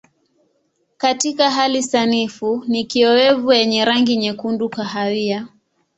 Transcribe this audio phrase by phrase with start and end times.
[0.97, 5.47] Katika hali sanifu ni kiowevu yenye rangi nyekundu kahawia.